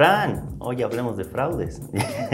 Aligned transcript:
Fran, 0.00 0.56
hoy 0.60 0.82
hablemos 0.82 1.18
de 1.18 1.24
fraudes. 1.24 1.82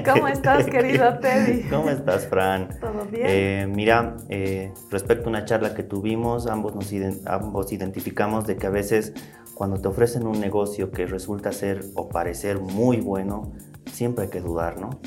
¿Cómo 0.04 0.28
estás, 0.28 0.66
querido 0.70 1.18
Teddy? 1.18 1.64
¿Cómo 1.68 1.90
estás, 1.90 2.28
Fran? 2.28 2.68
¿Todo 2.80 3.04
bien? 3.10 3.26
Eh, 3.26 3.66
mira, 3.68 4.18
eh, 4.28 4.72
respecto 4.88 5.26
a 5.26 5.30
una 5.30 5.44
charla 5.46 5.74
que 5.74 5.82
tuvimos, 5.82 6.46
ambos, 6.46 6.76
nos 6.76 6.92
ambos 7.26 7.72
identificamos 7.72 8.46
de 8.46 8.56
que 8.56 8.68
a 8.68 8.70
veces 8.70 9.14
cuando 9.56 9.80
te 9.80 9.88
ofrecen 9.88 10.28
un 10.28 10.38
negocio 10.38 10.92
que 10.92 11.06
resulta 11.06 11.50
ser 11.50 11.80
o 11.96 12.08
parecer 12.08 12.60
muy 12.60 12.98
bueno, 13.00 13.50
siempre 13.90 14.26
hay 14.26 14.30
que 14.30 14.40
dudar, 14.40 14.78
¿no? 14.78 15.00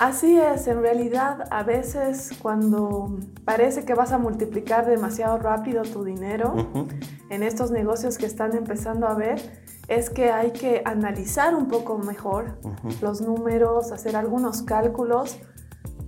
Así 0.00 0.38
es, 0.38 0.66
en 0.66 0.80
realidad 0.80 1.46
a 1.50 1.62
veces 1.62 2.30
cuando 2.40 3.18
parece 3.44 3.84
que 3.84 3.92
vas 3.92 4.12
a 4.12 4.18
multiplicar 4.18 4.86
demasiado 4.86 5.36
rápido 5.36 5.82
tu 5.82 6.04
dinero 6.04 6.54
en 7.28 7.42
estos 7.42 7.70
negocios 7.70 8.16
que 8.16 8.24
están 8.24 8.56
empezando 8.56 9.06
a 9.06 9.12
ver, 9.12 9.38
es 9.88 10.08
que 10.08 10.30
hay 10.30 10.52
que 10.52 10.80
analizar 10.86 11.54
un 11.54 11.68
poco 11.68 11.98
mejor 11.98 12.58
los 13.02 13.20
números, 13.20 13.92
hacer 13.92 14.16
algunos 14.16 14.62
cálculos 14.62 15.38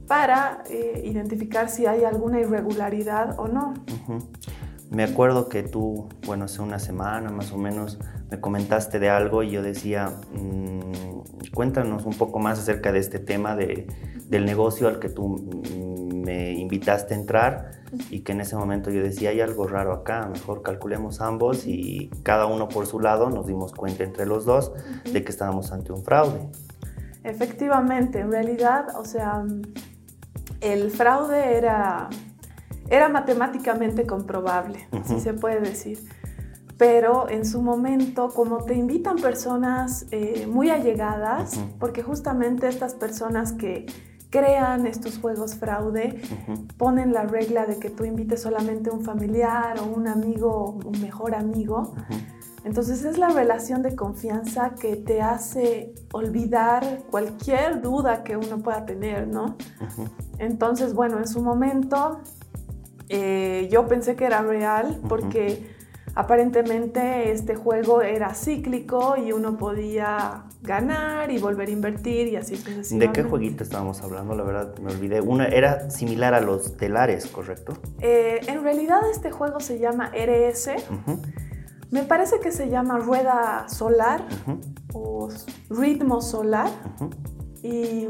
para 0.06 0.64
eh, 0.70 1.02
identificar 1.04 1.68
si 1.68 1.84
hay 1.84 2.04
alguna 2.04 2.40
irregularidad 2.40 3.38
o 3.38 3.46
no. 3.46 3.74
Me 4.88 5.04
acuerdo 5.04 5.50
que 5.50 5.64
tú, 5.64 6.08
bueno, 6.24 6.46
hace 6.46 6.62
una 6.62 6.78
semana 6.78 7.30
más 7.30 7.52
o 7.52 7.58
menos, 7.58 7.98
me 8.30 8.40
comentaste 8.40 8.98
de 8.98 9.10
algo 9.10 9.42
y 9.42 9.50
yo 9.50 9.60
decía, 9.60 10.12
mm, 10.32 11.11
cuéntanos 11.54 12.04
un 12.04 12.14
poco 12.14 12.38
más 12.38 12.58
acerca 12.58 12.92
de 12.92 12.98
este 12.98 13.18
tema 13.18 13.56
de, 13.56 13.86
del 14.28 14.44
negocio 14.44 14.88
al 14.88 14.98
que 14.98 15.08
tú 15.08 15.62
me 16.14 16.52
invitaste 16.52 17.14
a 17.14 17.16
entrar 17.16 17.70
y 18.10 18.20
que 18.20 18.32
en 18.32 18.40
ese 18.40 18.56
momento 18.56 18.90
yo 18.90 19.02
decía, 19.02 19.30
hay 19.30 19.40
algo 19.40 19.66
raro 19.66 19.92
acá, 19.92 20.28
mejor 20.32 20.62
calculemos 20.62 21.20
ambos 21.20 21.66
y 21.66 22.10
cada 22.22 22.46
uno 22.46 22.68
por 22.68 22.86
su 22.86 23.00
lado 23.00 23.30
nos 23.30 23.46
dimos 23.46 23.72
cuenta 23.72 24.04
entre 24.04 24.26
los 24.26 24.44
dos 24.44 24.72
de 25.10 25.24
que 25.24 25.30
estábamos 25.30 25.72
ante 25.72 25.92
un 25.92 26.04
fraude. 26.04 26.48
Efectivamente, 27.24 28.20
en 28.20 28.32
realidad, 28.32 28.86
o 28.96 29.04
sea, 29.04 29.44
el 30.60 30.90
fraude 30.90 31.56
era 31.56 32.08
era 32.92 33.08
matemáticamente 33.08 34.06
comprobable, 34.06 34.86
si 35.06 35.18
se 35.18 35.32
puede 35.32 35.60
decir. 35.60 35.98
Pero 36.82 37.28
en 37.30 37.46
su 37.46 37.62
momento, 37.62 38.30
como 38.30 38.64
te 38.64 38.74
invitan 38.74 39.14
personas 39.14 40.06
eh, 40.10 40.48
muy 40.50 40.68
allegadas, 40.68 41.56
porque 41.78 42.02
justamente 42.02 42.66
estas 42.66 42.94
personas 42.96 43.52
que 43.52 43.86
crean 44.30 44.88
estos 44.88 45.20
juegos 45.20 45.54
fraude 45.54 46.20
ponen 46.78 47.12
la 47.12 47.22
regla 47.22 47.66
de 47.66 47.78
que 47.78 47.88
tú 47.88 48.04
invites 48.04 48.42
solamente 48.42 48.90
un 48.90 49.04
familiar 49.04 49.78
o 49.78 49.84
un 49.84 50.08
amigo, 50.08 50.80
un 50.84 51.00
mejor 51.00 51.36
amigo. 51.36 51.94
Entonces 52.64 53.04
es 53.04 53.16
la 53.16 53.28
relación 53.28 53.82
de 53.82 53.94
confianza 53.94 54.74
que 54.74 54.96
te 54.96 55.22
hace 55.22 55.94
olvidar 56.12 57.04
cualquier 57.12 57.80
duda 57.80 58.24
que 58.24 58.36
uno 58.36 58.58
pueda 58.58 58.84
tener, 58.84 59.28
¿no? 59.28 59.54
Entonces, 60.38 60.94
bueno, 60.94 61.18
en 61.18 61.28
su 61.28 61.42
momento 61.42 62.22
eh, 63.08 63.68
yo 63.70 63.86
pensé 63.86 64.16
que 64.16 64.24
era 64.24 64.42
real 64.42 64.98
porque 65.08 65.80
aparentemente 66.14 67.30
este 67.30 67.54
juego 67.54 68.02
era 68.02 68.34
cíclico 68.34 69.16
y 69.16 69.32
uno 69.32 69.56
podía 69.56 70.44
ganar 70.62 71.30
y 71.30 71.38
volver 71.38 71.68
a 71.68 71.70
invertir 71.70 72.28
y 72.28 72.36
así 72.36 72.56
sucesivamente. 72.56 73.06
¿De 73.06 73.12
qué 73.12 73.28
jueguito 73.28 73.64
estábamos 73.64 74.02
hablando? 74.02 74.34
La 74.34 74.44
verdad 74.44 74.78
me 74.78 74.92
olvidé. 74.92 75.20
Uno 75.20 75.44
era 75.44 75.90
similar 75.90 76.34
a 76.34 76.40
los 76.40 76.76
telares, 76.76 77.26
¿correcto? 77.26 77.74
Eh, 78.00 78.40
en 78.46 78.62
realidad 78.62 79.00
este 79.10 79.30
juego 79.30 79.60
se 79.60 79.78
llama 79.78 80.10
RS. 80.14 80.70
Me 81.90 82.04
parece 82.04 82.40
que 82.40 82.52
se 82.52 82.68
llama 82.68 82.98
Rueda 82.98 83.66
Solar 83.68 84.24
o 84.92 85.28
Ritmo 85.70 86.20
Solar. 86.22 86.70
Y, 87.62 88.08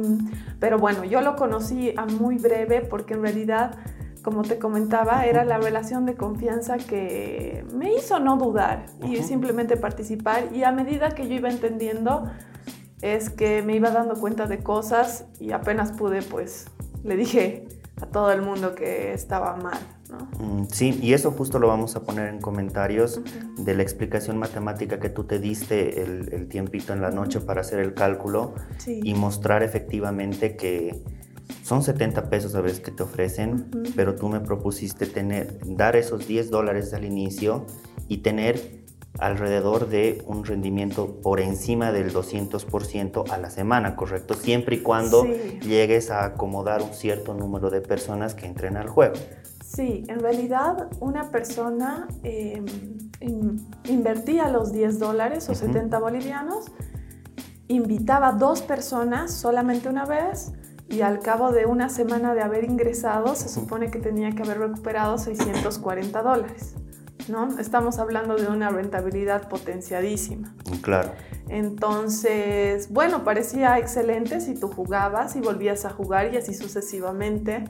pero 0.59 0.79
bueno, 0.79 1.05
yo 1.05 1.21
lo 1.21 1.37
conocí 1.37 1.93
a 1.97 2.07
muy 2.07 2.39
breve 2.39 2.81
porque 2.81 3.15
en 3.15 3.23
realidad 3.23 3.77
como 4.23 4.43
te 4.43 4.59
comentaba, 4.59 5.27
era 5.27 5.45
la 5.45 5.59
relación 5.59 6.07
de 6.07 6.15
confianza 6.15 6.79
que 6.79 7.65
me 7.75 7.95
hizo 7.95 8.21
no 8.21 8.37
dudar 8.37 8.87
y 9.03 9.17
simplemente 9.23 9.77
participar. 9.77 10.49
Y 10.55 10.65
a 10.65 10.73
medida 10.73 11.11
que 11.11 11.29
yo 11.29 11.35
iba 11.35 11.51
entendiendo, 11.51 12.31
es 13.03 13.31
que 13.31 13.63
me 13.63 13.75
iba 13.75 13.91
dando 13.91 14.15
cuenta 14.15 14.47
de 14.47 14.63
cosas 14.63 15.27
y 15.41 15.53
apenas 15.53 15.93
pude, 15.93 16.23
pues 16.23 16.67
le 17.03 17.17
dije 17.17 17.67
a 18.01 18.07
todo 18.07 18.33
el 18.33 18.43
mundo 18.43 18.75
que 18.75 19.13
estaba 19.13 19.57
mal. 19.57 19.79
Mm, 20.39 20.65
sí, 20.71 20.99
y 21.03 21.15
eso 21.15 21.31
justo 21.33 21.59
lo 21.59 21.69
vamos 21.69 21.97
a 21.97 22.03
poner 22.03 22.29
en 22.29 22.41
comentarios 22.41 23.21
de 23.57 23.75
la 23.75 23.83
explicación 23.83 24.39
matemática 24.39 25.01
que 25.01 25.09
tú 25.09 25.25
te 25.25 25.39
diste 25.39 26.03
el, 26.03 26.49
tiempito 26.49 26.93
en 26.93 27.01
la 27.01 27.11
noche 27.11 27.41
para 27.41 27.63
hacer 27.63 27.81
el 27.81 27.95
cálculo 27.95 28.55
y 28.87 29.15
mostrar 29.15 29.63
efectivamente 29.63 30.57
que 30.57 31.03
son 31.63 31.83
70 31.83 32.29
pesos 32.29 32.55
a 32.55 32.61
veces 32.61 32.81
que 32.81 32.91
te 32.91 33.03
ofrecen, 33.03 33.71
pero 33.95 34.15
tú 34.15 34.29
me 34.29 34.41
propusiste 34.41 35.07
tener, 35.07 35.59
dar 35.65 35.97
esos 35.97 36.27
10 36.27 36.51
dólares 36.51 36.93
al 36.93 37.05
inicio 37.05 37.67
y 38.09 38.19
tener 38.19 38.83
alrededor 39.19 39.89
de 39.89 40.23
un 40.27 40.45
rendimiento 40.45 41.21
por 41.21 41.41
encima 41.41 41.93
del 41.93 42.13
200% 42.13 43.31
a 43.31 43.39
la 43.39 43.51
semana, 43.51 43.95
¿correcto? 43.95 44.35
Siempre 44.35 44.77
y 44.77 44.79
cuando 44.81 45.25
llegues 45.25 46.11
a 46.11 46.25
acomodar 46.25 46.83
un 46.83 46.95
cierto 46.95 47.35
número 47.35 47.71
de 47.71 47.81
personas 47.81 48.35
que 48.35 48.47
entren 48.47 48.77
al 48.77 48.89
juego. 48.89 49.15
Sí, 49.65 50.05
en 50.09 50.21
realidad 50.21 50.89
una 51.01 51.31
persona 51.31 52.09
em, 52.23 52.67
invertía 53.85 54.49
los 54.49 54.73
10 54.73 54.99
dólares 54.99 55.49
o 55.49 55.55
70 55.55 55.99
bolivianos, 55.99 56.67
invitaba 57.69 58.33
dos 58.33 58.61
personas 58.63 59.33
solamente 59.33 59.89
una 59.89 60.05
vez, 60.05 60.53
y 60.93 61.01
al 61.01 61.21
cabo 61.21 61.53
de 61.53 61.65
una 61.67 61.89
semana 61.89 62.35
de 62.35 62.43
haber 62.43 62.65
ingresado 62.65 63.35
se 63.35 63.49
supone 63.49 63.91
que 63.91 63.99
tenía 63.99 64.33
que 64.33 64.43
haber 64.43 64.59
recuperado 64.59 65.17
640 65.17 66.23
dólares. 66.23 66.75
¿no? 67.29 67.59
Estamos 67.59 67.99
hablando 67.99 68.37
de 68.37 68.47
una 68.49 68.69
rentabilidad 68.69 69.49
potenciadísima. 69.49 70.55
Claro. 70.83 71.13
Entonces, 71.49 72.93
bueno, 72.93 73.25
parecía 73.25 73.79
excelente 73.79 74.41
si 74.41 74.55
tú 74.55 74.69
jugabas 74.69 75.35
y 75.37 75.41
volvías 75.41 75.85
a 75.85 75.91
jugar 75.91 76.35
y 76.35 76.37
así 76.37 76.53
sucesivamente. 76.53 77.65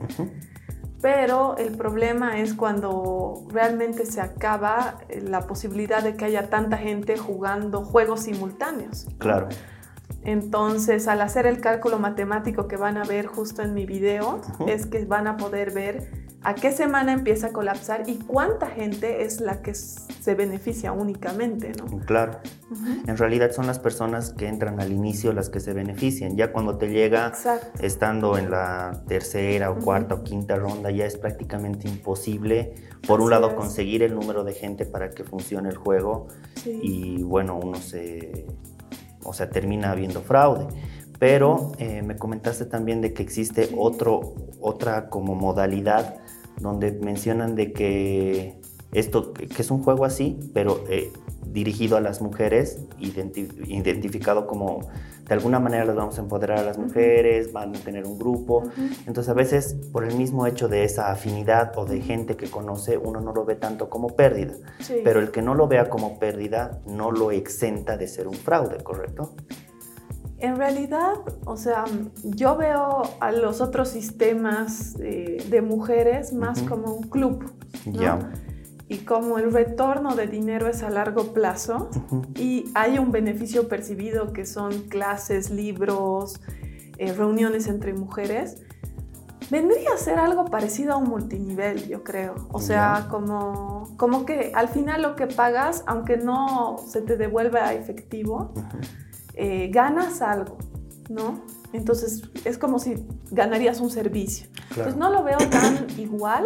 Pero 1.01 1.57
el 1.57 1.75
problema 1.75 2.39
es 2.39 2.53
cuando 2.53 3.45
realmente 3.49 4.05
se 4.05 4.21
acaba 4.21 4.99
la 5.21 5.41
posibilidad 5.41 6.01
de 6.01 6.15
que 6.15 6.25
haya 6.25 6.49
tanta 6.49 6.77
gente 6.77 7.17
jugando 7.17 7.83
juegos 7.83 8.21
simultáneos. 8.21 9.07
Claro. 9.17 9.49
Entonces, 10.25 11.07
al 11.07 11.21
hacer 11.21 11.45
el 11.45 11.59
cálculo 11.59 11.99
matemático 11.99 12.67
que 12.67 12.77
van 12.77 12.97
a 12.97 13.03
ver 13.03 13.25
justo 13.25 13.61
en 13.61 13.73
mi 13.73 13.85
video, 13.85 14.41
es 14.67 14.85
que 14.85 15.05
van 15.05 15.27
a 15.27 15.37
poder 15.37 15.71
ver 15.71 16.23
a 16.43 16.55
qué 16.55 16.71
semana 16.71 17.13
empieza 17.13 17.47
a 17.47 17.49
colapsar 17.51 18.03
y 18.07 18.15
cuánta 18.17 18.67
gente 18.67 19.23
es 19.23 19.39
la 19.39 19.61
que 19.61 19.73
se 19.73 20.35
beneficia 20.35 20.91
únicamente, 20.91 21.71
¿no? 21.77 21.99
Claro. 22.05 22.39
En 23.07 23.17
realidad 23.17 23.51
son 23.51 23.67
las 23.67 23.79
personas 23.79 24.33
que 24.33 24.47
entran 24.47 24.79
al 24.81 24.91
inicio 24.91 25.31
las 25.31 25.49
que 25.49 25.59
se 25.59 25.73
benefician. 25.73 26.35
Ya 26.35 26.51
cuando 26.51 26.77
te 26.77 26.89
llega, 26.89 27.31
estando 27.79 28.37
en 28.37 28.51
la 28.51 29.03
tercera 29.07 29.71
o 29.71 29.79
cuarta 29.79 30.15
o 30.15 30.23
quinta 30.23 30.55
ronda, 30.55 30.91
ya 30.91 31.05
es 31.05 31.17
prácticamente 31.17 31.87
imposible, 31.87 32.73
por 33.07 33.21
un 33.21 33.29
lado, 33.29 33.55
conseguir 33.55 34.03
el 34.03 34.15
número 34.15 34.43
de 34.43 34.53
gente 34.53 34.85
para 34.85 35.11
que 35.11 35.23
funcione 35.23 35.69
el 35.69 35.77
juego 35.77 36.27
y 36.65 37.23
bueno, 37.23 37.59
uno 37.61 37.77
se 37.77 38.45
o 39.23 39.33
sea, 39.33 39.49
termina 39.49 39.91
habiendo 39.91 40.21
fraude. 40.21 40.67
Pero 41.19 41.71
eh, 41.77 42.01
me 42.01 42.15
comentaste 42.17 42.65
también 42.65 43.01
de 43.01 43.13
que 43.13 43.23
existe 43.23 43.69
otro, 43.77 44.33
otra 44.59 45.09
como 45.09 45.35
modalidad 45.35 46.15
donde 46.59 46.91
mencionan 46.91 47.55
de 47.55 47.71
que 47.71 48.59
esto, 48.93 49.33
que 49.33 49.61
es 49.61 49.71
un 49.71 49.83
juego 49.83 50.05
así, 50.05 50.39
pero 50.53 50.83
eh, 50.89 51.11
dirigido 51.53 51.97
a 51.97 52.01
las 52.01 52.21
mujeres, 52.21 52.79
identificado 52.99 54.47
como 54.47 54.87
de 55.27 55.33
alguna 55.33 55.59
manera 55.59 55.85
las 55.85 55.95
vamos 55.95 56.17
a 56.17 56.21
empoderar 56.21 56.59
a 56.59 56.63
las 56.63 56.77
mujeres, 56.77 57.53
van 57.53 57.75
a 57.75 57.79
tener 57.79 58.05
un 58.05 58.19
grupo. 58.19 58.63
Entonces 59.07 59.29
a 59.29 59.33
veces 59.33 59.77
por 59.91 60.03
el 60.03 60.15
mismo 60.15 60.47
hecho 60.47 60.67
de 60.67 60.83
esa 60.83 61.11
afinidad 61.11 61.77
o 61.77 61.85
de 61.85 62.01
gente 62.01 62.35
que 62.35 62.49
conoce, 62.49 62.97
uno 62.97 63.21
no 63.21 63.31
lo 63.33 63.45
ve 63.45 63.55
tanto 63.55 63.89
como 63.89 64.09
pérdida. 64.09 64.55
Pero 65.03 65.19
el 65.19 65.31
que 65.31 65.41
no 65.41 65.55
lo 65.55 65.67
vea 65.67 65.89
como 65.89 66.19
pérdida 66.19 66.81
no 66.85 67.11
lo 67.11 67.31
exenta 67.31 67.95
de 67.95 68.07
ser 68.07 68.27
un 68.27 68.33
fraude, 68.33 68.83
¿correcto? 68.83 69.33
En 70.39 70.57
realidad, 70.57 71.13
o 71.45 71.55
sea, 71.55 71.85
yo 72.23 72.57
veo 72.57 73.03
a 73.21 73.31
los 73.31 73.61
otros 73.61 73.87
sistemas 73.87 74.93
de, 74.97 75.63
mujeres 75.65 76.33
más 76.33 76.61
como 76.63 76.93
un 76.93 77.03
club. 77.03 77.49
¿no? 77.85 78.19
Y 78.93 78.97
como 78.99 79.39
el 79.39 79.51
retorno 79.51 80.15
de 80.15 80.27
dinero 80.27 80.67
es 80.67 80.83
a 80.83 80.91
largo 80.91 81.33
plazo 81.33 81.89
y 82.35 82.65
hay 82.75 82.99
un 82.99 83.11
beneficio 83.11 83.67
percibido 83.67 84.33
que 84.33 84.45
son 84.45 84.83
clases, 84.83 85.49
libros, 85.49 86.39
eh, 86.99 87.11
reuniones 87.11 87.67
entre 87.67 87.93
mujeres, 87.93 88.61
vendría 89.49 89.93
a 89.95 89.97
ser 89.97 90.19
algo 90.19 90.45
parecido 90.45 90.93
a 90.93 90.97
un 90.97 91.09
multinivel, 91.09 91.87
yo 91.87 92.03
creo. 92.03 92.35
O 92.51 92.61
sea, 92.61 93.07
como, 93.09 93.95
como 93.97 94.25
que 94.25 94.51
al 94.53 94.67
final 94.67 95.01
lo 95.01 95.15
que 95.15 95.25
pagas, 95.25 95.83
aunque 95.87 96.17
no 96.17 96.77
se 96.87 97.01
te 97.01 97.17
devuelva 97.17 97.73
efectivo, 97.73 98.53
eh, 99.33 99.69
ganas 99.73 100.21
algo, 100.21 100.59
¿no? 101.09 101.41
Entonces 101.73 102.29
es 102.45 102.59
como 102.59 102.77
si 102.77 103.07
ganarías 103.31 103.81
un 103.81 103.89
servicio. 103.89 104.45
Entonces 104.69 104.97
no 104.97 105.09
lo 105.09 105.23
veo 105.23 105.39
tan 105.49 105.87
igual 105.97 106.45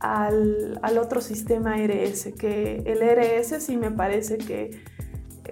al, 0.00 0.78
al, 0.82 0.98
otro 0.98 1.20
sistema 1.20 1.76
RS, 1.76 2.32
que 2.38 2.82
el 2.86 3.00
RS 3.00 3.62
sí 3.62 3.76
me 3.76 3.90
parece 3.90 4.38
que 4.38 4.82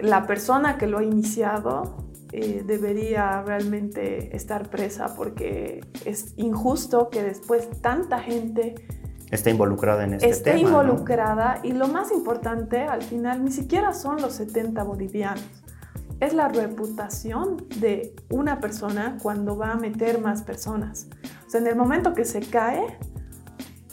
la 0.01 0.27
persona 0.27 0.77
que 0.77 0.87
lo 0.87 0.99
ha 0.99 1.03
iniciado 1.03 2.05
eh, 2.31 2.63
debería 2.65 3.43
realmente 3.43 4.35
estar 4.35 4.69
presa 4.69 5.15
porque 5.15 5.85
es 6.05 6.33
injusto 6.37 7.09
que 7.09 7.23
después 7.23 7.69
tanta 7.81 8.19
gente 8.19 8.75
esté 9.31 9.51
involucrada 9.51 10.03
en 10.03 10.15
este 10.15 10.29
esté 10.29 10.57
involucrada 10.57 11.61
y 11.63 11.71
lo 11.71 11.87
más 11.87 12.11
importante 12.11 12.81
al 12.81 13.03
final 13.03 13.43
ni 13.43 13.51
siquiera 13.51 13.93
son 13.93 14.21
los 14.21 14.33
70 14.33 14.83
bolivianos 14.83 15.45
es 16.19 16.33
la 16.33 16.47
reputación 16.47 17.65
de 17.79 18.13
una 18.29 18.59
persona 18.59 19.17
cuando 19.21 19.57
va 19.57 19.71
a 19.71 19.75
meter 19.75 20.21
más 20.21 20.43
personas. 20.43 21.07
O 21.45 21.49
sea, 21.49 21.59
en 21.59 21.67
el 21.67 21.75
momento 21.75 22.13
que 22.13 22.23
se 22.23 22.39
cae, 22.39 22.97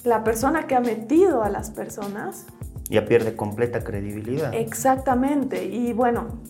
la 0.04 0.24
persona 0.24 0.66
que 0.66 0.74
ha 0.74 0.80
metido 0.80 1.42
a 1.42 1.48
las 1.48 1.70
personas... 1.70 2.46
Ya 2.88 3.06
pierde 3.06 3.36
completa 3.36 3.82
credibilidad. 3.82 4.52
Exactamente. 4.52 5.64
Y 5.64 5.92
bueno, 5.92 6.40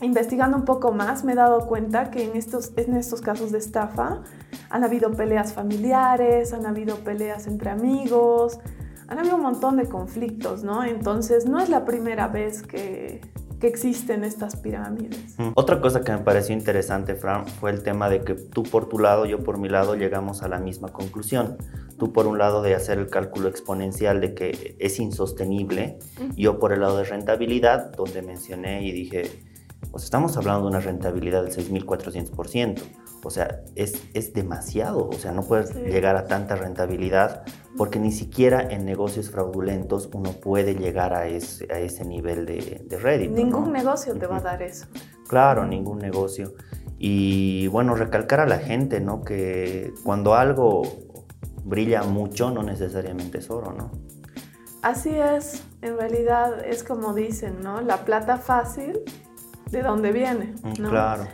investigando 0.00 0.56
un 0.56 0.64
poco 0.64 0.92
más, 0.92 1.22
me 1.24 1.32
he 1.32 1.36
dado 1.36 1.66
cuenta 1.66 2.10
que 2.10 2.24
en 2.24 2.36
estos, 2.36 2.72
en 2.76 2.96
estos 2.96 3.20
casos 3.20 3.52
de 3.52 3.58
estafa 3.58 4.22
han 4.70 4.84
habido 4.84 5.12
peleas 5.12 5.52
familiares, 5.52 6.52
han 6.52 6.66
habido 6.66 6.96
peleas 6.96 7.46
entre 7.46 7.70
amigos, 7.70 8.58
han 9.06 9.18
habido 9.18 9.36
un 9.36 9.42
montón 9.42 9.76
de 9.76 9.88
conflictos, 9.88 10.64
¿no? 10.64 10.82
Entonces, 10.84 11.46
no 11.46 11.60
es 11.60 11.68
la 11.68 11.84
primera 11.84 12.28
vez 12.28 12.62
que, 12.62 13.20
que 13.62 13.68
existen 13.68 14.24
estas 14.24 14.56
pirámides. 14.56 15.36
Otra 15.54 15.80
cosa 15.80 16.00
que 16.00 16.10
me 16.10 16.18
pareció 16.18 16.52
interesante, 16.52 17.14
Fran, 17.14 17.46
fue 17.46 17.70
el 17.70 17.84
tema 17.84 18.10
de 18.10 18.22
que 18.22 18.34
tú 18.34 18.64
por 18.64 18.88
tu 18.88 18.98
lado, 18.98 19.24
yo 19.24 19.38
por 19.44 19.56
mi 19.56 19.68
lado, 19.68 19.94
llegamos 19.94 20.42
a 20.42 20.48
la 20.48 20.58
misma 20.58 20.88
conclusión. 20.88 21.58
Tú 21.96 22.12
por 22.12 22.26
un 22.26 22.38
lado 22.38 22.62
de 22.62 22.74
hacer 22.74 22.98
el 22.98 23.06
cálculo 23.06 23.48
exponencial 23.48 24.20
de 24.20 24.34
que 24.34 24.74
es 24.80 24.98
insostenible, 24.98 26.00
yo 26.34 26.58
por 26.58 26.72
el 26.72 26.80
lado 26.80 26.98
de 26.98 27.04
rentabilidad, 27.04 27.92
donde 27.92 28.20
mencioné 28.22 28.82
y 28.82 28.90
dije, 28.90 29.30
pues 29.92 30.02
estamos 30.02 30.36
hablando 30.36 30.62
de 30.62 30.68
una 30.68 30.80
rentabilidad 30.80 31.44
del 31.44 31.54
6.400%. 31.54 32.82
O 33.24 33.30
sea, 33.30 33.62
es, 33.76 34.02
es 34.14 34.32
demasiado. 34.32 35.08
O 35.08 35.14
sea, 35.14 35.32
no 35.32 35.42
puedes 35.42 35.74
llegar 35.74 36.16
a 36.16 36.26
tanta 36.26 36.56
rentabilidad 36.56 37.44
porque 37.76 37.98
ni 37.98 38.12
siquiera 38.12 38.60
en 38.60 38.84
negocios 38.84 39.30
fraudulentos 39.30 40.10
uno 40.12 40.32
puede 40.32 40.74
llegar 40.74 41.14
a 41.14 41.26
ese, 41.26 41.72
a 41.72 41.78
ese 41.78 42.04
nivel 42.04 42.46
de, 42.46 42.82
de 42.84 42.98
rédito. 42.98 43.34
Ningún 43.34 43.72
negocio 43.72 44.14
te 44.16 44.26
va 44.26 44.38
a 44.38 44.40
dar 44.40 44.62
eso. 44.62 44.86
Claro, 45.28 45.66
ningún 45.66 45.98
negocio. 45.98 46.54
Y 46.98 47.66
bueno, 47.68 47.94
recalcar 47.94 48.40
a 48.40 48.46
la 48.46 48.58
gente, 48.58 49.00
¿no? 49.00 49.22
Que 49.22 49.92
cuando 50.04 50.34
algo 50.34 50.82
brilla 51.64 52.02
mucho, 52.02 52.50
no 52.50 52.62
necesariamente 52.62 53.38
es 53.38 53.50
oro, 53.50 53.72
¿no? 53.72 53.90
Así 54.82 55.10
es, 55.10 55.62
en 55.80 55.96
realidad 55.96 56.64
es 56.64 56.82
como 56.82 57.14
dicen, 57.14 57.60
¿no? 57.62 57.80
La 57.80 58.04
plata 58.04 58.36
fácil, 58.36 59.00
¿de 59.70 59.82
dónde 59.82 60.10
viene? 60.10 60.54
Mm, 60.62 60.72
claro. 60.72 61.24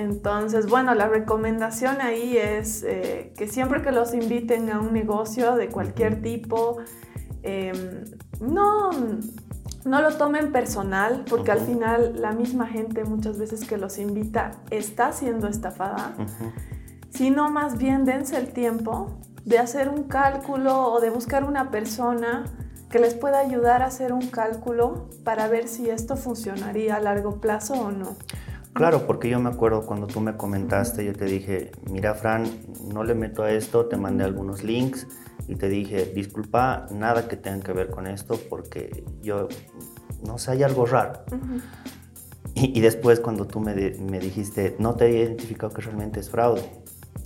Entonces, 0.00 0.66
bueno, 0.66 0.94
la 0.94 1.08
recomendación 1.08 2.00
ahí 2.00 2.36
es 2.38 2.82
eh, 2.82 3.34
que 3.36 3.46
siempre 3.46 3.82
que 3.82 3.92
los 3.92 4.14
inviten 4.14 4.70
a 4.70 4.80
un 4.80 4.94
negocio 4.94 5.56
de 5.56 5.68
cualquier 5.68 6.22
tipo, 6.22 6.78
em, 7.42 8.04
no, 8.40 8.90
no 9.84 10.02
lo 10.02 10.16
tomen 10.16 10.52
personal, 10.52 11.24
porque 11.28 11.52
al 11.52 11.60
final 11.60 12.20
la 12.20 12.32
misma 12.32 12.66
gente 12.66 13.04
muchas 13.04 13.38
veces 13.38 13.66
que 13.66 13.76
los 13.76 13.98
invita 13.98 14.52
está 14.70 15.12
siendo 15.12 15.48
estafada, 15.48 16.14
sino 17.10 17.50
más 17.50 17.76
bien 17.76 18.06
dense 18.06 18.38
el 18.38 18.54
tiempo 18.54 19.18
de 19.44 19.58
hacer 19.58 19.90
un 19.90 20.04
cálculo 20.04 20.92
o 20.92 21.00
de 21.00 21.10
buscar 21.10 21.44
una 21.44 21.70
persona 21.70 22.44
que 22.90 22.98
les 22.98 23.14
pueda 23.14 23.38
ayudar 23.38 23.82
a 23.82 23.86
hacer 23.86 24.12
un 24.12 24.28
cálculo 24.28 25.10
para 25.24 25.46
ver 25.46 25.68
si 25.68 25.90
esto 25.90 26.16
funcionaría 26.16 26.96
a 26.96 27.00
largo 27.00 27.40
plazo 27.40 27.74
o 27.74 27.90
no. 27.90 28.16
Claro, 28.80 29.06
porque 29.06 29.28
yo 29.28 29.38
me 29.40 29.50
acuerdo 29.50 29.84
cuando 29.84 30.06
tú 30.06 30.22
me 30.22 30.38
comentaste, 30.38 31.04
yo 31.04 31.12
te 31.12 31.26
dije, 31.26 31.70
mira 31.90 32.14
Fran, 32.14 32.44
no 32.90 33.04
le 33.04 33.14
meto 33.14 33.42
a 33.42 33.52
esto, 33.52 33.84
te 33.84 33.98
mandé 33.98 34.24
algunos 34.24 34.64
links 34.64 35.06
y 35.48 35.56
te 35.56 35.68
dije, 35.68 36.06
disculpa, 36.14 36.86
nada 36.90 37.28
que 37.28 37.36
tenga 37.36 37.62
que 37.62 37.74
ver 37.74 37.90
con 37.90 38.06
esto 38.06 38.40
porque 38.48 39.04
yo, 39.20 39.48
no 40.26 40.38
sé, 40.38 40.52
hay 40.52 40.62
algo 40.62 40.86
raro. 40.86 41.20
y, 42.54 42.80
después 42.80 43.20
cuando 43.20 43.46
tú 43.46 43.60
me, 43.60 43.74
me, 43.74 44.18
dijiste, 44.18 44.76
no 44.78 44.94
te 44.94 45.08
he 45.08 45.10
identificado 45.10 45.74
que 45.74 45.82
realmente 45.82 46.18
es 46.18 46.30
fraude, 46.30 46.62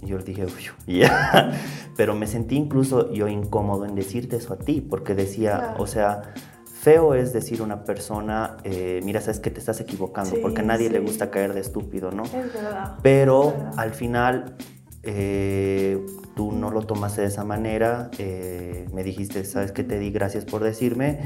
yo 0.03 0.19
dije, 0.19 0.47
ya, 0.89 1.53
pero 1.97 2.17
me 2.17 2.27
sentí 2.27 2.57
incluso 2.57 3.13
yo 3.13 3.29
incómodo 3.29 3.87
en 3.87 3.95
decirte 3.95 4.39
eso 4.39 4.55
a 4.55 4.59
ti, 4.59 4.81
porque 4.81 5.15
decía, 5.15 5.77
o 5.79 5.87
sea, 5.87 6.35
Feo 6.85 7.15
es 7.15 7.33
decir 7.33 7.63
una 7.63 7.83
persona, 7.83 8.59
eh, 8.63 9.01
mira, 9.05 9.23
sabes 9.23 9.41
que 9.41 9.51
te 9.51 9.59
estás 9.59 9.81
equivocando, 9.81 10.37
porque 10.43 10.61
a 10.61 10.65
nadie 10.65 10.91
le 10.91 11.01
gusta 11.01 11.31
caer 11.31 11.55
de 11.55 11.61
estúpido, 11.61 12.11
¿no? 12.11 12.25
Es 12.25 12.53
verdad. 12.53 12.99
Pero 13.01 13.55
al 13.79 13.93
final 13.93 14.55
eh, 15.03 15.99
tú 16.35 16.53
no 16.53 16.71
lo 16.71 16.83
tomaste 16.83 17.23
de 17.23 17.29
esa 17.29 17.45
manera, 17.45 18.11
eh, 18.19 18.89
me 18.93 19.05
dijiste, 19.05 19.45
sabes 19.45 19.73
que 19.73 19.85
te 19.85 19.99
di 19.99 20.11
gracias 20.11 20.45
por 20.45 20.63
decirme 20.63 21.21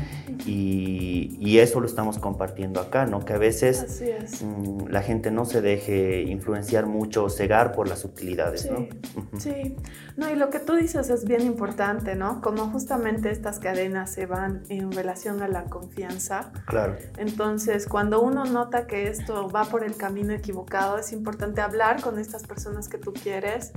y, 0.45 1.37
y, 1.41 1.59
eso 1.59 1.81
lo 1.81 1.87
estamos 1.87 2.19
compartiendo 2.19 2.81
acá, 2.81 3.07
¿no? 3.07 3.25
Que 3.25 3.33
a 3.33 3.39
veces 3.39 4.03
mm, 4.43 4.89
la 4.89 5.03
gente 5.03 5.31
no 5.31 5.45
se 5.45 5.61
deje 5.61 6.23
influenciar 6.23 6.87
mucho 6.87 7.25
o 7.25 7.31
cegar 7.31 7.73
por 7.73 7.89
las 7.89 8.05
utilidades, 8.05 8.63
sí. 8.63 8.69
¿no? 8.71 9.39
Sí, 9.39 9.77
no, 10.17 10.31
y 10.31 10.37
lo 10.37 10.51
que 10.51 10.59
tú 10.59 10.75
dices 10.75 11.09
es 11.11 11.25
bien 11.25 11.43
importante, 11.43 12.15
¿no? 12.15 12.41
Como 12.41 12.69
justamente 12.71 13.31
estas 13.31 13.59
cadenas 13.59 14.13
se 14.13 14.27
van 14.27 14.63
en 14.69 14.93
relación 14.93 15.43
a 15.43 15.49
la 15.49 15.65
confianza. 15.65 16.53
Claro. 16.67 16.97
Entonces, 17.17 17.87
cuando 17.87 18.21
uno 18.21 18.45
nota 18.45 18.87
que 18.87 19.09
esto 19.09 19.49
va 19.49 19.65
por 19.65 19.85
el 19.85 19.97
camino 19.97 20.33
equivocado, 20.33 20.99
es 20.99 21.13
importante 21.13 21.61
hablar 21.61 22.03
con 22.03 22.19
estas 22.19 22.43
personas 22.45 22.89
que 22.89 22.99
tú 22.99 23.13
quieres 23.13 23.73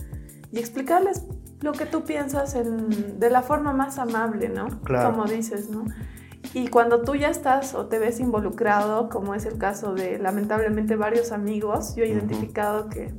y 0.51 0.59
explicarles 0.59 1.23
lo 1.61 1.73
que 1.73 1.85
tú 1.85 2.03
piensas 2.03 2.53
de 2.55 3.29
la 3.29 3.41
forma 3.41 3.73
más 3.73 3.99
amable, 3.99 4.49
¿no? 4.49 4.67
Claro. 4.81 5.11
Como 5.11 5.25
dices, 5.25 5.69
¿no? 5.69 5.85
Y 6.53 6.67
cuando 6.67 7.01
tú 7.01 7.15
ya 7.15 7.29
estás 7.29 7.75
o 7.75 7.85
te 7.85 7.99
ves 7.99 8.19
involucrado, 8.19 9.09
como 9.09 9.35
es 9.35 9.45
el 9.45 9.57
caso 9.57 9.93
de 9.93 10.17
lamentablemente 10.17 10.95
varios 10.95 11.31
amigos, 11.31 11.95
yo 11.95 12.03
he 12.03 12.09
identificado 12.09 12.89
que, 12.89 13.13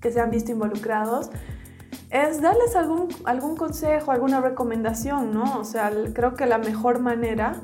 que 0.00 0.10
se 0.10 0.20
han 0.20 0.30
visto 0.30 0.50
involucrados, 0.50 1.30
es 2.10 2.40
darles 2.40 2.74
algún, 2.74 3.08
algún 3.24 3.56
consejo, 3.56 4.12
alguna 4.12 4.40
recomendación, 4.40 5.32
¿no? 5.34 5.58
O 5.58 5.64
sea, 5.64 5.92
creo 6.14 6.34
que 6.34 6.46
la 6.46 6.58
mejor 6.58 7.00
manera 7.00 7.60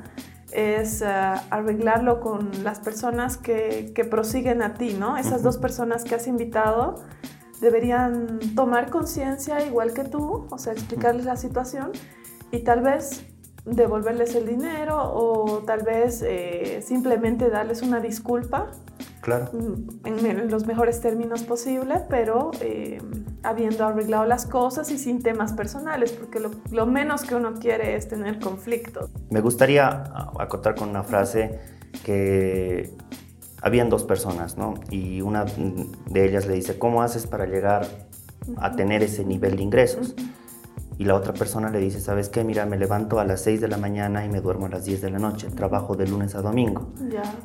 es 0.51 1.01
eh, 1.01 1.07
arreglarlo 1.49 2.21
con 2.21 2.51
las 2.63 2.79
personas 2.79 3.37
que, 3.37 3.91
que, 3.93 4.05
prosiguen 4.05 4.61
a 4.61 4.75
ti, 4.75 4.93
¿no? 4.97 5.17
Esas 5.17 5.41
dos 5.41 5.57
personas 5.57 6.03
que 6.03 6.15
has 6.15 6.27
invitado 6.27 7.03
deberían 7.61 8.39
tomar 8.55 8.89
conciencia 8.89 9.65
igual 9.65 9.93
que 9.93 10.03
tú, 10.03 10.47
o 10.49 10.57
sea, 10.57 10.73
explicarles 10.73 11.25
la 11.25 11.37
situación 11.37 11.91
y 12.51 12.59
tal 12.59 12.81
vez 12.81 13.25
devolverles 13.65 14.35
el 14.35 14.45
dinero 14.45 14.97
o 14.97 15.63
tal 15.65 15.81
vez 15.83 16.21
eh, 16.21 16.81
simplemente 16.85 17.49
darles 17.49 17.81
una 17.81 17.99
disculpa. 17.99 18.67
Claro. 19.21 19.49
En, 20.03 20.51
los 20.51 20.67
mejores 20.67 21.01
términos 21.01 21.41
posibles, 21.41 22.01
pero 22.07 22.51
eh, 22.61 23.01
habiendo 23.41 23.83
arreglado 23.83 24.25
las 24.25 24.45
cosas 24.45 24.91
y 24.91 24.99
sin 24.99 25.23
temas 25.23 25.53
personales, 25.53 26.11
porque 26.11 26.39
lo, 26.39 26.51
lo 26.71 26.85
menos 26.85 27.23
que 27.23 27.33
uno 27.33 27.55
quiere 27.55 27.95
es 27.95 28.07
tener 28.07 28.39
conflictos. 28.39 29.09
Me 29.31 29.41
gustaría 29.41 30.03
acotar 30.37 30.75
con 30.75 30.89
una 30.89 31.03
frase 31.03 31.59
que 32.03 32.93
habían 33.65 33.89
dos 33.89 34.03
personas, 34.03 34.57
¿no? 34.57 34.75
Y 34.91 35.21
una 35.21 35.43
de 35.43 36.25
ellas 36.25 36.45
le 36.45 36.53
dice, 36.53 36.77
¿cómo 36.77 37.01
haces 37.01 37.25
para 37.25 37.47
llegar 37.47 37.87
a 38.57 38.75
tener 38.75 39.01
ese 39.01 39.25
nivel 39.25 39.57
de 39.57 39.63
ingresos? 39.63 40.13
Y 40.99 41.05
la 41.05 41.15
otra 41.15 41.33
persona 41.33 41.71
le 41.71 41.79
dice, 41.79 41.99
¿sabes 41.99 42.29
qué? 42.29 42.43
Mira, 42.43 42.67
me 42.67 42.77
levanto 42.77 43.19
a 43.19 43.25
las 43.25 43.41
6 43.41 43.61
de 43.61 43.67
la 43.67 43.77
mañana 43.77 44.23
y 44.23 44.29
me 44.29 44.39
duermo 44.39 44.67
a 44.67 44.69
las 44.69 44.85
10 44.85 45.01
de 45.01 45.09
la 45.09 45.17
noche. 45.17 45.47
Trabajo 45.47 45.95
de 45.95 46.07
lunes 46.07 46.35
a 46.35 46.43
domingo. 46.43 46.93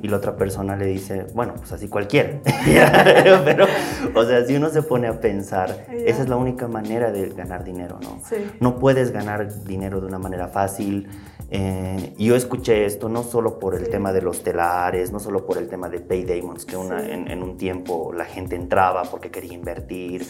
Y 0.02 0.08
la 0.08 0.18
otra 0.18 0.36
persona 0.36 0.76
le 0.76 0.84
dice, 0.84 1.26
bueno, 1.34 1.54
pues 1.56 1.72
así 1.72 1.88
cualquiera. 1.88 2.38
Pero, 3.44 3.64
o 4.14 4.24
sea, 4.24 4.44
si 4.44 4.54
uno 4.54 4.68
se 4.68 4.82
pone 4.82 5.08
a 5.08 5.20
pensar, 5.20 5.86
esa 5.90 6.22
es 6.22 6.28
la 6.28 6.36
única 6.36 6.68
manera 6.68 7.10
de 7.10 7.30
ganar 7.30 7.64
dinero, 7.64 7.98
¿no? 8.02 8.20
Sí. 8.28 8.36
No 8.60 8.78
puedes 8.78 9.10
ganar 9.10 9.64
dinero 9.64 10.02
de 10.02 10.06
una 10.06 10.18
manera 10.18 10.48
fácil. 10.48 11.08
Eh, 11.50 12.14
yo 12.16 12.36
escuché 12.36 12.84
esto 12.84 13.08
no 13.08 13.24
solo 13.24 13.58
por 13.58 13.74
el 13.74 13.88
tema 13.88 14.12
de 14.12 14.22
los 14.22 14.42
telares, 14.42 15.10
no 15.10 15.18
solo 15.18 15.44
por 15.46 15.58
el 15.58 15.68
tema 15.68 15.88
de 15.88 15.98
pay 16.00 16.24
demons, 16.24 16.64
que 16.64 16.76
una, 16.76 17.04
en, 17.04 17.42
un 17.42 17.56
tiempo 17.56 18.12
la 18.12 18.24
gente 18.24 18.54
entraba 18.54 19.02
porque 19.02 19.30
quería 19.30 19.54
invertir. 19.54 20.26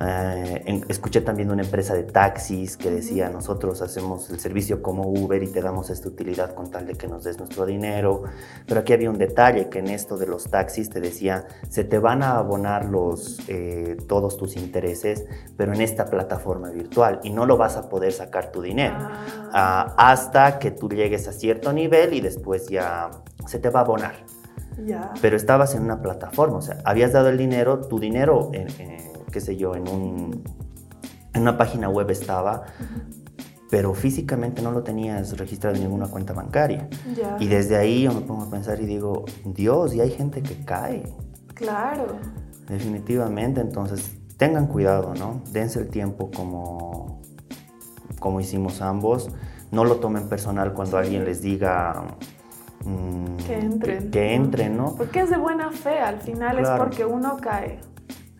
Eh, 0.00 0.82
escuché 0.88 1.20
también 1.20 1.50
una 1.50 1.62
empresa 1.62 1.94
de 1.94 2.04
taxis 2.04 2.76
que 2.76 2.90
decía, 2.90 3.28
nosotros 3.28 3.82
hacemos 3.82 4.30
el 4.30 4.40
servicio 4.40 4.82
como 4.82 5.08
Uber 5.08 5.42
y 5.42 5.48
te 5.48 5.60
damos 5.60 5.90
esta 5.90 6.08
utilidad 6.08 6.54
con 6.54 6.70
tal 6.70 6.86
de 6.86 6.94
que 6.94 7.06
nos 7.06 7.24
des 7.24 7.38
nuestro 7.38 7.66
dinero. 7.66 8.24
Pero 8.66 8.80
aquí 8.80 8.92
había 8.94 9.10
un 9.10 9.18
detalle 9.18 9.68
que 9.68 9.80
en 9.80 9.88
esto 9.88 10.16
de 10.16 10.26
los 10.26 10.44
taxis 10.50 10.88
te 10.88 11.00
decía, 11.00 11.46
se 11.68 11.84
te 11.84 11.98
van 11.98 12.22
a 12.22 12.38
abonar 12.38 12.86
los, 12.86 13.40
eh, 13.48 13.96
todos 14.08 14.36
tus 14.36 14.56
intereses, 14.56 15.26
pero 15.56 15.74
en 15.74 15.82
esta 15.82 16.06
plataforma 16.06 16.70
virtual 16.70 17.20
y 17.22 17.30
no 17.30 17.44
lo 17.44 17.56
vas 17.56 17.76
a 17.76 17.88
poder 17.88 18.12
sacar 18.12 18.52
tu 18.52 18.62
dinero. 18.62 18.96
Ah. 18.98 19.56
Ah, 19.58 19.94
hasta 19.96 20.45
que 20.54 20.70
tú 20.70 20.88
llegues 20.88 21.28
a 21.28 21.32
cierto 21.32 21.72
nivel 21.72 22.14
y 22.14 22.20
después 22.20 22.68
ya 22.68 23.10
se 23.46 23.58
te 23.58 23.70
va 23.70 23.80
a 23.80 23.82
abonar. 23.82 24.14
Pero 25.22 25.36
estabas 25.36 25.74
en 25.74 25.82
una 25.82 26.02
plataforma, 26.02 26.58
o 26.58 26.62
sea, 26.62 26.78
habías 26.84 27.12
dado 27.12 27.28
el 27.28 27.38
dinero, 27.38 27.80
tu 27.80 27.98
dinero, 27.98 28.50
en, 28.52 28.66
qué 29.32 29.40
sé 29.40 29.56
yo, 29.56 29.74
en, 29.74 29.88
un, 29.88 30.42
en 31.32 31.42
una 31.42 31.56
página 31.56 31.88
web 31.88 32.10
estaba, 32.10 32.64
pero 33.70 33.94
físicamente 33.94 34.62
no 34.62 34.72
lo 34.72 34.82
tenías 34.82 35.36
registrado 35.38 35.76
en 35.76 35.82
ninguna 35.82 36.08
cuenta 36.08 36.34
bancaria. 36.34 36.88
Y 37.40 37.46
desde 37.48 37.76
ahí 37.76 38.02
yo 38.02 38.12
me 38.12 38.20
pongo 38.20 38.44
a 38.44 38.50
pensar 38.50 38.80
y 38.80 38.86
digo, 38.86 39.24
Dios, 39.44 39.94
y 39.94 40.00
hay 40.00 40.10
gente 40.10 40.42
que 40.42 40.64
cae. 40.64 41.04
Claro. 41.54 42.06
Definitivamente, 42.68 43.60
entonces 43.60 44.18
tengan 44.36 44.66
cuidado, 44.66 45.14
¿no? 45.14 45.40
Dense 45.52 45.80
el 45.80 45.88
tiempo 45.88 46.30
como, 46.30 47.22
como 48.20 48.40
hicimos 48.40 48.82
ambos. 48.82 49.30
No 49.76 49.84
lo 49.84 49.96
tomen 49.96 50.26
personal 50.26 50.72
cuando 50.72 50.96
alguien 50.96 51.26
les 51.26 51.42
diga 51.42 52.02
mm, 52.82 53.36
que 53.46 53.58
entren. 53.58 54.10
Que, 54.10 54.34
entren, 54.34 54.74
¿no? 54.74 54.94
Porque 54.96 55.20
es 55.20 55.28
de 55.28 55.36
buena 55.36 55.70
fe, 55.70 55.98
al 55.98 56.18
final 56.18 56.58
es 56.58 56.70
porque 56.78 57.04
uno 57.04 57.36
cae. 57.36 57.80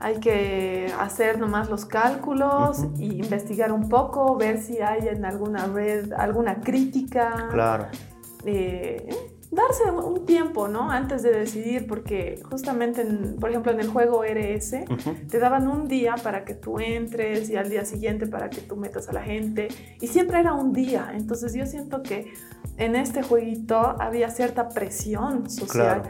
Hay 0.01 0.19
que 0.19 0.91
hacer 0.99 1.39
nomás 1.39 1.69
los 1.69 1.85
cálculos 1.85 2.87
y 2.99 3.21
investigar 3.21 3.71
un 3.71 3.91
poco, 3.91 4.35
ver 4.37 4.63
si 4.63 4.81
hay 4.81 5.09
en 5.09 5.27
alguna 5.27 5.67
red 5.67 6.11
alguna 6.15 6.61
crítica. 6.63 7.49
Claro. 7.51 7.89
Eh, 8.47 9.07
darse 9.51 9.91
un 9.91 10.27
tiempo, 10.27 10.69
¿no? 10.69 10.91
Antes 10.91 11.23
de 11.23 11.31
decidir, 11.31 11.87
porque 11.87 12.41
justamente, 12.49 13.05
por 13.41 13.51
ejemplo, 13.51 13.73
en 13.73 13.81
el 13.81 13.89
juego 13.89 14.23
RS, 14.23 14.85
te 15.29 15.39
daban 15.39 15.69
un 15.69 15.89
día 15.89 16.17
para 16.23 16.45
que 16.45 16.55
tú 16.55 16.79
entres 16.79 17.49
y 17.51 17.57
al 17.57 17.71
día 17.71 17.85
siguiente 17.85 18.27
para 18.27 18.51
que 18.51 18.61
tú 18.61 18.77
metas 18.77 19.09
a 19.09 19.13
la 19.13 19.23
gente. 19.23 19.69
Y 20.01 20.09
siempre 20.09 20.41
era 20.41 20.53
un 20.53 20.73
día. 20.73 21.13
Entonces 21.15 21.55
yo 21.55 21.67
siento 21.67 22.03
que 22.03 22.33
en 22.77 22.97
este 22.97 23.23
jueguito 23.23 23.77
había 24.01 24.31
cierta 24.31 24.69
presión 24.69 25.49
social. 25.49 26.03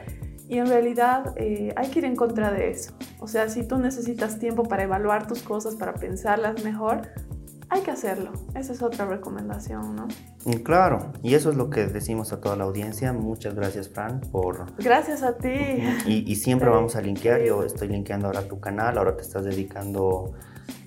Y 0.48 0.58
en 0.58 0.68
realidad 0.68 1.34
eh, 1.36 1.72
hay 1.76 1.88
que 1.88 1.98
ir 1.98 2.04
en 2.04 2.14
contra 2.14 2.52
de 2.52 2.70
eso. 2.70 2.92
O 3.18 3.26
sea, 3.26 3.48
si 3.48 3.66
tú 3.66 3.78
necesitas 3.78 4.38
tiempo 4.38 4.62
para 4.62 4.84
evaluar 4.84 5.26
tus 5.26 5.42
cosas, 5.42 5.74
para 5.74 5.94
pensarlas 5.94 6.62
mejor, 6.62 7.02
hay 7.68 7.80
que 7.82 7.90
hacerlo. 7.90 8.32
Esa 8.54 8.72
es 8.72 8.82
otra 8.82 9.06
recomendación, 9.06 9.96
¿no? 9.96 10.08
Mm, 10.44 10.62
claro, 10.62 11.12
y 11.22 11.34
eso 11.34 11.50
es 11.50 11.56
lo 11.56 11.68
que 11.70 11.86
decimos 11.86 12.32
a 12.32 12.40
toda 12.40 12.56
la 12.56 12.64
audiencia. 12.64 13.12
Muchas 13.12 13.54
gracias, 13.54 13.88
Fran, 13.88 14.20
por... 14.20 14.66
Gracias 14.78 15.22
a 15.22 15.36
ti. 15.36 15.48
Y, 16.06 16.36
siempre 16.36 16.68
vamos 16.68 16.96
a 16.96 17.00
linkear. 17.00 17.42
Yo 17.42 17.64
estoy 17.64 17.88
linkeando 17.88 18.28
ahora 18.28 18.46
tu 18.46 18.60
canal, 18.60 18.98
ahora 18.98 19.16
te 19.16 19.22
estás 19.22 19.44
dedicando, 19.44 20.32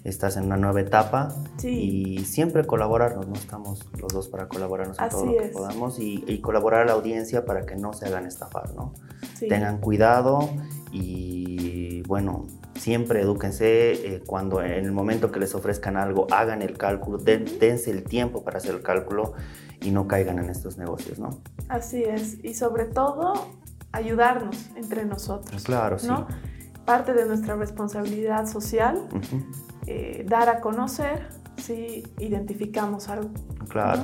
estás 0.04 0.38
en 0.38 0.46
una 0.46 0.58
nueva 0.58 0.80
etapa. 0.80 1.36
Sí. 1.58 1.70
Y 1.70 2.26
siempre 2.26 2.66
colaborarnos, 2.66 3.28
¿no? 3.28 3.36
Estamos 3.36 3.86
los 4.00 4.14
dos 4.14 4.30
para 4.30 4.48
colaborarnos 4.48 4.98
en 5.00 5.10
todo 5.10 5.26
lo 5.26 5.38
que 5.38 5.48
podamos 5.48 6.00
y, 6.00 6.24
y, 6.28 6.40
colaborar 6.40 6.84
a 6.84 6.86
la 6.86 6.94
audiencia 6.94 7.44
para 7.46 7.66
que 7.66 7.76
no 7.76 7.92
se 7.94 8.06
hagan 8.06 8.26
estafar, 8.26 8.74
¿no? 8.74 8.94
Sí. 9.38 9.48
Tengan 9.50 9.80
cuidado 9.80 10.50
y, 10.92 12.02
bueno, 12.04 12.48
siempre 12.80 13.22
edúquense 13.22 13.92
eh, 13.92 14.24
cuando 14.26 14.64
en 14.64 14.86
el 14.86 14.92
momento 14.92 15.32
que 15.32 15.40
les 15.40 15.54
ofrezcan 15.54 15.98
algo, 15.98 16.28
hagan 16.32 16.62
el 16.62 16.78
cálculo, 16.78 17.18
dense 17.18 17.92
el 17.92 18.04
tiempo 18.04 18.44
para 18.44 18.58
hacer 18.58 18.76
el 18.76 18.82
cálculo 18.82 19.34
y 19.82 19.92
no 19.92 20.08
caigan 20.08 20.40
en 20.40 20.50
estos 20.50 20.78
negocios, 20.78 21.20
¿no? 21.20 21.42
Así 21.68 22.04
es, 22.04 22.44
y 22.44 22.54
sobre 22.54 22.86
todo 22.86 23.34
ayudarnos 23.92 24.70
entre 24.76 25.06
nosotros. 25.06 25.64
Claro, 25.64 25.98
¿no? 26.08 26.28
sí. 26.28 26.36
Parte 26.86 27.14
de 27.14 27.26
nuestra 27.26 27.56
responsabilidad 27.56 28.48
social, 28.48 29.08
eh, 29.86 30.26
dar 30.28 30.50
a 30.50 30.60
conocer 30.60 31.28
si 31.58 32.04
identificamos 32.18 33.10
algo. 33.10 33.30
Claro. 33.68 34.04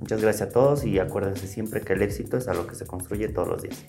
Muchas 0.00 0.20
gracias 0.20 0.50
a 0.50 0.52
todos 0.52 0.84
y 0.84 0.98
acuérdense 0.98 1.46
siempre 1.46 1.80
que 1.80 1.94
el 1.94 2.02
éxito 2.02 2.36
es 2.36 2.48
algo 2.48 2.66
que 2.66 2.74
se 2.74 2.86
construye 2.86 3.28
todos 3.28 3.48
los 3.48 3.62
días. 3.62 3.86